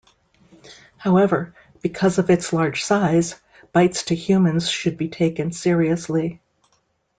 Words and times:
However, 0.97 1.53
because 1.83 2.17
of 2.17 2.31
its 2.31 2.51
large 2.51 2.83
size, 2.83 3.35
bites 3.71 4.01
to 4.05 4.15
humans 4.15 4.67
should 4.67 4.97
be 4.97 5.09
taken 5.09 5.51
seriously. 5.51 6.41